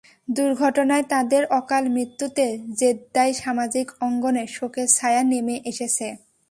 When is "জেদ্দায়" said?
2.79-3.33